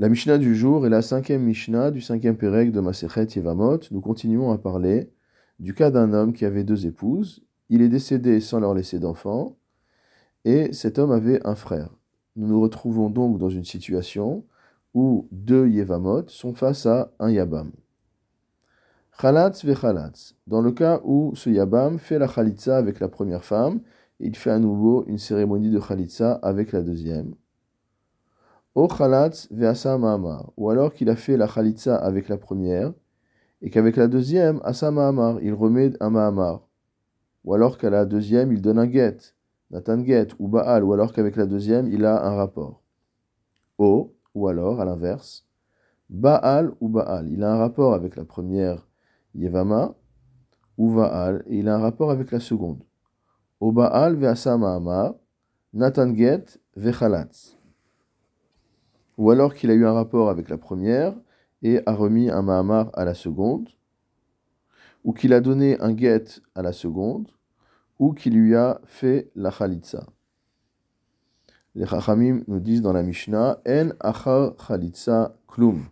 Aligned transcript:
La 0.00 0.08
Mishnah 0.08 0.38
du 0.38 0.56
jour 0.56 0.84
est 0.84 0.90
la 0.90 1.02
cinquième 1.02 1.44
Mishnah 1.44 1.92
du 1.92 2.00
cinquième 2.00 2.36
Pérec 2.36 2.72
de 2.72 2.80
Masechet 2.80 3.26
Yevamot. 3.36 3.78
Nous 3.92 4.00
continuons 4.00 4.50
à 4.50 4.58
parler 4.58 5.12
du 5.60 5.72
cas 5.72 5.92
d'un 5.92 6.12
homme 6.12 6.32
qui 6.32 6.44
avait 6.44 6.64
deux 6.64 6.84
épouses. 6.86 7.44
Il 7.68 7.80
est 7.80 7.88
décédé 7.88 8.40
sans 8.40 8.58
leur 8.58 8.74
laisser 8.74 8.98
d'enfants 8.98 9.56
et 10.44 10.72
cet 10.72 10.98
homme 10.98 11.12
avait 11.12 11.46
un 11.46 11.54
frère. 11.54 11.90
Nous 12.34 12.48
nous 12.48 12.60
retrouvons 12.60 13.08
donc 13.08 13.38
dans 13.38 13.50
une 13.50 13.64
situation 13.64 14.44
où 14.94 15.28
deux 15.30 15.68
Yevamot 15.68 16.26
sont 16.26 16.54
face 16.54 16.86
à 16.86 17.12
un 17.20 17.30
Yabam. 17.30 17.70
Chalatz 19.20 19.64
vechalatz. 19.64 20.34
Dans 20.48 20.60
le 20.60 20.72
cas 20.72 21.02
où 21.04 21.36
ce 21.36 21.50
Yabam 21.50 22.00
fait 22.00 22.18
la 22.18 22.26
Khalitza 22.26 22.76
avec 22.76 22.98
la 22.98 23.06
première 23.06 23.44
femme, 23.44 23.78
il 24.18 24.34
fait 24.34 24.50
à 24.50 24.58
nouveau 24.58 25.04
une 25.06 25.18
cérémonie 25.18 25.70
de 25.70 25.78
Khalitza 25.78 26.32
avec 26.42 26.72
la 26.72 26.82
deuxième. 26.82 27.36
O 28.74 28.88
chalatz 28.88 29.48
ve'asa. 29.52 29.98
Ou 30.56 30.70
alors 30.70 30.92
qu'il 30.92 31.08
a 31.08 31.16
fait 31.16 31.36
la 31.36 31.46
Khalitza 31.46 31.96
avec 31.96 32.28
la 32.28 32.36
première, 32.36 32.92
et 33.62 33.70
qu'avec 33.70 33.96
la 33.96 34.08
deuxième, 34.08 34.60
asa 34.62 34.90
ma'amar, 34.90 35.40
il 35.40 35.54
remet 35.54 35.92
un 36.00 36.10
ma'amar. 36.10 36.66
Ou 37.44 37.54
alors 37.54 37.78
qu'à 37.78 37.88
la 37.88 38.04
deuxième, 38.04 38.52
il 38.52 38.60
donne 38.60 38.78
un 38.78 38.90
get, 38.90 39.16
Nathan 39.70 40.04
get, 40.04 40.28
ou 40.38 40.48
Baal, 40.48 40.84
ou 40.84 40.92
alors 40.92 41.12
qu'avec 41.12 41.36
la 41.36 41.46
deuxième, 41.46 41.88
il 41.88 42.04
a 42.04 42.26
un 42.26 42.34
rapport. 42.34 42.82
O, 43.78 44.12
ou 44.34 44.48
alors, 44.48 44.80
à 44.80 44.84
l'inverse, 44.84 45.46
Baal 46.10 46.72
ou 46.80 46.88
Baal. 46.88 47.30
Il 47.30 47.42
a 47.42 47.54
un 47.54 47.58
rapport 47.58 47.94
avec 47.94 48.16
la 48.16 48.24
première 48.24 48.86
Yevama, 49.34 49.94
ou 50.76 50.94
Baal, 50.94 51.42
et 51.46 51.58
il 51.58 51.68
a 51.68 51.76
un 51.76 51.80
rapport 51.80 52.10
avec 52.10 52.32
la 52.32 52.40
seconde. 52.40 52.82
O 53.60 53.72
Baal 53.72 54.16
ve'asa 54.16 54.58
ma'amar, 54.58 55.14
Nathan 55.72 56.14
get 56.14 56.58
ou 59.16 59.30
alors 59.30 59.54
qu'il 59.54 59.70
a 59.70 59.74
eu 59.74 59.86
un 59.86 59.92
rapport 59.92 60.30
avec 60.30 60.48
la 60.48 60.58
première 60.58 61.14
et 61.62 61.80
a 61.86 61.92
remis 61.92 62.30
un 62.30 62.42
Mahamar 62.42 62.90
à 62.94 63.04
la 63.04 63.14
seconde, 63.14 63.68
ou 65.02 65.12
qu'il 65.12 65.32
a 65.32 65.40
donné 65.40 65.80
un 65.80 65.96
get 65.96 66.24
à 66.54 66.62
la 66.62 66.72
seconde, 66.72 67.28
ou 67.98 68.12
qu'il 68.12 68.34
lui 68.34 68.54
a 68.54 68.80
fait 68.84 69.30
la 69.34 69.50
Khalitsa. 69.50 70.06
Les 71.74 71.86
Chachamim 71.86 72.44
nous 72.46 72.60
disent 72.60 72.82
dans 72.82 72.92
la 72.92 73.02
Mishnah 73.02 73.60
En 73.66 73.90
achar 74.00 74.54
Khalitsa 74.56 75.36
klum. 75.48 75.86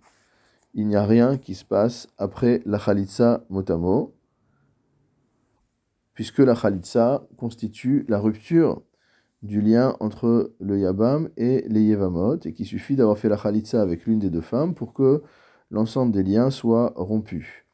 Il 0.74 0.86
n'y 0.86 0.96
a 0.96 1.04
rien 1.04 1.38
qui 1.38 1.54
se 1.54 1.64
passe 1.64 2.08
après 2.18 2.62
la 2.66 2.78
Khalitsa 2.78 3.44
motamo, 3.50 4.14
puisque 6.14 6.38
la 6.38 6.54
Khalitsa 6.54 7.26
constitue 7.36 8.04
la 8.08 8.18
rupture 8.18 8.82
du 9.42 9.60
lien 9.60 9.96
entre 10.00 10.52
le 10.60 10.78
Yabam 10.78 11.28
et 11.36 11.64
les 11.68 11.82
Yevamot, 11.82 12.38
et 12.44 12.52
qu'il 12.52 12.66
suffit 12.66 12.96
d'avoir 12.96 13.18
fait 13.18 13.28
la 13.28 13.36
Khalitsa 13.36 13.82
avec 13.82 14.06
l'une 14.06 14.18
des 14.18 14.30
deux 14.30 14.40
femmes 14.40 14.74
pour 14.74 14.92
que 14.92 15.22
l'ensemble 15.70 16.12
des 16.12 16.22
liens 16.22 16.50
soit 16.50 16.92
rompu. 16.96 17.66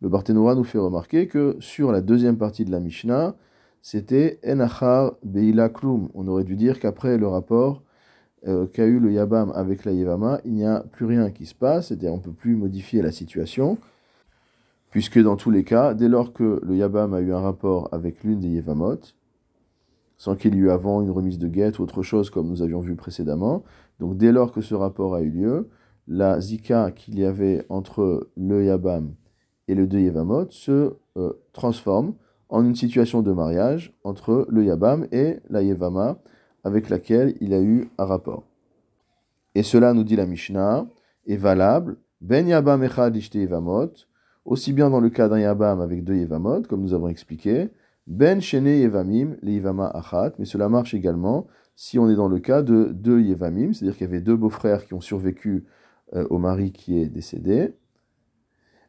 Le 0.00 0.08
Barthénora 0.08 0.54
nous 0.54 0.64
fait 0.64 0.78
remarquer 0.78 1.26
que 1.26 1.56
sur 1.58 1.90
la 1.90 2.00
deuxième 2.00 2.38
partie 2.38 2.64
de 2.64 2.70
la 2.70 2.78
Mishnah, 2.78 3.34
c'était 3.82 4.38
Enachar 4.46 5.16
Beila 5.24 5.68
Klum. 5.68 6.08
On 6.14 6.28
aurait 6.28 6.44
dû 6.44 6.54
dire 6.54 6.78
qu'après 6.78 7.18
le 7.18 7.26
rapport 7.26 7.82
euh, 8.46 8.66
qu'a 8.66 8.86
eu 8.86 9.00
le 9.00 9.12
Yabam 9.12 9.50
avec 9.56 9.84
la 9.84 9.92
Yevama, 9.92 10.40
il 10.44 10.52
n'y 10.52 10.64
a 10.64 10.84
plus 10.92 11.06
rien 11.06 11.30
qui 11.32 11.46
se 11.46 11.54
passe, 11.54 11.88
c'est-à-dire 11.88 12.12
on 12.12 12.18
ne 12.18 12.22
peut 12.22 12.32
plus 12.32 12.54
modifier 12.54 13.02
la 13.02 13.10
situation, 13.10 13.78
puisque 14.90 15.18
dans 15.18 15.36
tous 15.36 15.50
les 15.50 15.64
cas, 15.64 15.94
dès 15.94 16.08
lors 16.08 16.32
que 16.32 16.60
le 16.62 16.76
Yabam 16.76 17.14
a 17.14 17.20
eu 17.20 17.32
un 17.32 17.40
rapport 17.40 17.88
avec 17.90 18.22
l'une 18.22 18.38
des 18.38 18.48
Yevamot, 18.48 19.00
sans 20.18 20.36
qu'il 20.36 20.54
y 20.54 20.58
eu 20.58 20.70
avant 20.70 21.00
une 21.00 21.10
remise 21.10 21.38
de 21.38 21.48
guette 21.48 21.78
ou 21.78 21.82
autre 21.82 22.02
chose 22.02 22.28
comme 22.28 22.48
nous 22.48 22.62
avions 22.62 22.80
vu 22.80 22.96
précédemment. 22.96 23.62
Donc 24.00 24.16
dès 24.16 24.32
lors 24.32 24.52
que 24.52 24.60
ce 24.60 24.74
rapport 24.74 25.14
a 25.14 25.22
eu 25.22 25.30
lieu, 25.30 25.68
la 26.08 26.40
zika 26.40 26.90
qu'il 26.90 27.18
y 27.18 27.24
avait 27.24 27.64
entre 27.68 28.28
le 28.36 28.64
Yabam 28.64 29.14
et 29.68 29.74
le 29.74 29.86
deux 29.86 30.00
se 30.50 30.94
euh, 31.16 31.32
transforme 31.52 32.14
en 32.48 32.64
une 32.64 32.74
situation 32.74 33.22
de 33.22 33.32
mariage 33.32 33.94
entre 34.04 34.46
le 34.48 34.64
Yabam 34.64 35.06
et 35.12 35.38
la 35.50 35.62
Yevama 35.62 36.18
avec 36.64 36.88
laquelle 36.88 37.34
il 37.40 37.52
a 37.52 37.60
eu 37.60 37.88
un 37.98 38.04
rapport. 38.04 38.44
Et 39.54 39.62
cela, 39.62 39.92
nous 39.92 40.04
dit 40.04 40.16
la 40.16 40.26
Mishnah, 40.26 40.86
est 41.26 41.36
valable, 41.36 41.96
ben 42.20 42.48
Yabam 42.48 42.82
echad 42.82 43.14
Yevamot, 43.16 43.92
aussi 44.44 44.72
bien 44.72 44.88
dans 44.90 45.00
le 45.00 45.10
cas 45.10 45.28
d'un 45.28 45.38
Yabam 45.38 45.80
avec 45.80 46.02
deux 46.04 46.14
Yevamot, 46.14 46.62
comme 46.62 46.80
nous 46.80 46.94
avons 46.94 47.08
expliqué, 47.08 47.68
ben 48.08 48.40
Shene 48.40 48.68
Yevamim, 48.68 49.36
les 49.42 49.52
Yevama 49.52 49.86
Achat, 49.86 50.32
mais 50.38 50.46
cela 50.46 50.70
marche 50.70 50.94
également 50.94 51.46
si 51.76 51.98
on 51.98 52.08
est 52.08 52.16
dans 52.16 52.26
le 52.26 52.40
cas 52.40 52.62
de 52.62 52.90
deux 52.90 53.20
Yevamim, 53.20 53.74
c'est-à-dire 53.74 53.96
qu'il 53.96 54.06
y 54.06 54.10
avait 54.10 54.22
deux 54.22 54.34
beaux-frères 54.34 54.86
qui 54.86 54.94
ont 54.94 55.00
survécu 55.00 55.66
euh, 56.14 56.26
au 56.30 56.38
mari 56.38 56.72
qui 56.72 56.98
est 56.98 57.06
décédé, 57.06 57.74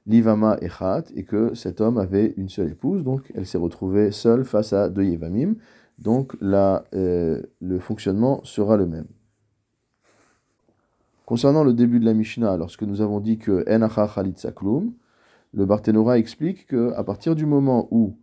l'Ivama 0.07 0.57
Echat, 0.61 1.03
et 1.15 1.25
que 1.25 1.53
cet 1.53 1.81
homme 1.81 1.97
avait 1.97 2.33
une 2.37 2.47
seule 2.47 2.71
épouse, 2.71 3.03
donc 3.03 3.29
elle 3.35 3.45
s'est 3.45 3.57
retrouvée 3.57 4.11
seule 4.11 4.45
face 4.45 4.71
à 4.71 4.87
deux 4.87 5.03
Yevamim, 5.03 5.55
donc 5.99 6.37
là, 6.39 6.85
euh, 6.93 7.41
le 7.59 7.79
fonctionnement 7.79 8.41
sera 8.45 8.77
le 8.77 8.87
même. 8.87 9.07
Concernant 11.25 11.65
le 11.65 11.73
début 11.73 11.99
de 11.99 12.05
la 12.05 12.13
Mishnah, 12.13 12.55
lorsque 12.55 12.83
nous 12.83 13.01
avons 13.01 13.19
dit 13.19 13.37
que 13.37 13.69
Enacha 13.69 14.07
Khalit 14.07 14.35
Saklum, 14.37 14.93
le 15.53 15.65
Barthénora 15.65 16.17
explique 16.17 16.67
qu'à 16.67 17.03
partir 17.03 17.35
du 17.35 17.45
moment 17.45 17.89
où 17.91 18.17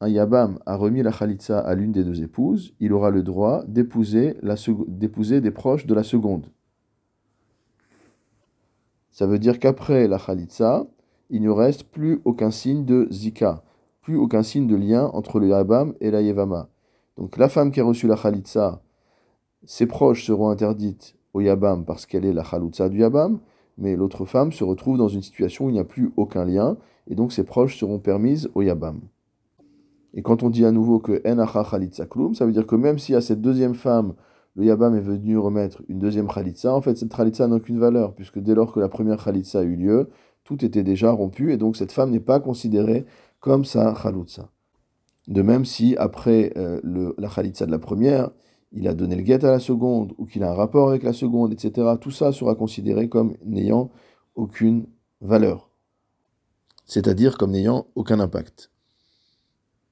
un 0.00 0.08
Yabam 0.08 0.58
a 0.64 0.76
remis 0.76 1.02
la 1.02 1.12
Khalitsa 1.12 1.58
à 1.58 1.74
l'une 1.74 1.92
des 1.92 2.04
deux 2.04 2.22
épouses, 2.22 2.72
il 2.80 2.92
aura 2.92 3.10
le 3.10 3.22
droit 3.22 3.62
d'épouser 3.66 4.34
des 5.40 5.50
proches 5.50 5.86
de 5.86 5.94
la 5.94 6.02
seconde. 6.02 6.46
Ça 9.10 9.26
veut 9.26 9.38
dire 9.38 9.58
qu'après 9.58 10.08
la 10.08 10.18
Khalitsa, 10.18 10.86
il 11.28 11.42
ne 11.42 11.50
reste 11.50 11.84
plus 11.84 12.20
aucun 12.24 12.50
signe 12.50 12.86
de 12.86 13.08
Zika, 13.10 13.62
plus 14.00 14.16
aucun 14.16 14.42
signe 14.42 14.66
de 14.66 14.76
lien 14.76 15.10
entre 15.12 15.38
le 15.38 15.48
Yabam 15.48 15.94
et 16.00 16.10
la 16.10 16.22
Yevama. 16.22 16.70
Donc 17.18 17.36
la 17.36 17.50
femme 17.50 17.70
qui 17.70 17.80
a 17.80 17.84
reçu 17.84 18.06
la 18.06 18.16
Khalitsa, 18.16 18.82
ses 19.64 19.86
proches 19.86 20.24
seront 20.24 20.48
interdites 20.48 21.14
au 21.34 21.42
Yabam 21.42 21.84
parce 21.84 22.06
qu'elle 22.06 22.24
est 22.24 22.32
la 22.32 22.42
Khalitsa 22.42 22.88
du 22.88 23.00
Yabam, 23.00 23.40
mais 23.76 23.96
l'autre 23.96 24.24
femme 24.24 24.52
se 24.52 24.64
retrouve 24.64 24.96
dans 24.96 25.08
une 25.08 25.22
situation 25.22 25.66
où 25.66 25.68
il 25.68 25.74
n'y 25.74 25.78
a 25.78 25.84
plus 25.84 26.10
aucun 26.16 26.46
lien, 26.46 26.78
et 27.06 27.14
donc 27.14 27.32
ses 27.32 27.44
proches 27.44 27.78
seront 27.78 27.98
permises 27.98 28.48
au 28.54 28.62
Yabam. 28.62 29.00
Et 30.14 30.22
quand 30.22 30.42
on 30.42 30.50
dit 30.50 30.64
à 30.64 30.72
nouveau 30.72 30.98
que 30.98 31.20
Enacha 31.24 31.64
Khalitsa 31.68 32.06
Klum, 32.06 32.34
ça 32.34 32.46
veut 32.46 32.52
dire 32.52 32.66
que 32.66 32.74
même 32.74 32.98
si 32.98 33.14
à 33.14 33.20
cette 33.20 33.40
deuxième 33.40 33.74
femme, 33.74 34.14
le 34.56 34.64
Yabam 34.64 34.96
est 34.96 35.00
venu 35.00 35.38
remettre 35.38 35.82
une 35.88 35.98
deuxième 35.98 36.28
Khalitsa, 36.28 36.74
en 36.74 36.80
fait 36.80 36.96
cette 36.96 37.14
Khalitsa 37.14 37.46
n'a 37.46 37.56
aucune 37.56 37.78
valeur, 37.78 38.14
puisque 38.14 38.40
dès 38.40 38.54
lors 38.54 38.72
que 38.72 38.80
la 38.80 38.88
première 38.88 39.22
Khalitsa 39.22 39.60
a 39.60 39.62
eu 39.62 39.76
lieu, 39.76 40.10
tout 40.44 40.64
était 40.64 40.82
déjà 40.82 41.12
rompu, 41.12 41.52
et 41.52 41.56
donc 41.56 41.76
cette 41.76 41.92
femme 41.92 42.10
n'est 42.10 42.18
pas 42.18 42.40
considérée 42.40 43.06
comme 43.38 43.64
sa 43.64 43.94
Khalitsa. 43.94 44.50
De 45.28 45.42
même 45.42 45.64
si 45.64 45.96
après 45.96 46.52
euh, 46.56 46.80
la 47.16 47.28
Khalitsa 47.28 47.66
de 47.66 47.70
la 47.70 47.78
première, 47.78 48.30
il 48.72 48.88
a 48.88 48.94
donné 48.94 49.16
le 49.16 49.22
guet 49.22 49.44
à 49.44 49.50
la 49.50 49.60
seconde, 49.60 50.12
ou 50.18 50.26
qu'il 50.26 50.42
a 50.42 50.50
un 50.50 50.54
rapport 50.54 50.88
avec 50.88 51.04
la 51.04 51.12
seconde, 51.12 51.52
etc., 51.52 51.88
tout 52.00 52.10
ça 52.10 52.32
sera 52.32 52.56
considéré 52.56 53.08
comme 53.08 53.36
n'ayant 53.44 53.90
aucune 54.34 54.86
valeur, 55.20 55.70
c'est-à-dire 56.86 57.38
comme 57.38 57.52
n'ayant 57.52 57.86
aucun 57.94 58.18
impact. 58.18 58.70